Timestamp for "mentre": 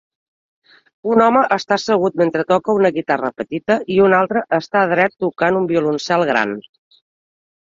2.21-2.45